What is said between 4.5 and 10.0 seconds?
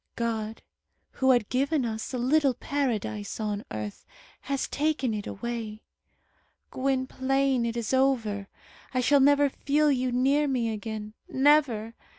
taken it away. Gwynplaine, it is over. I shall never feel